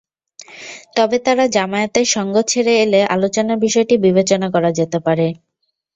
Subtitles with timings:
[0.95, 5.27] তবে তারা জামায়াতের সঙ্গ ছেড়ে এলে আলোচনার বিষয়টি বিবেচনা করা যেতে পারে।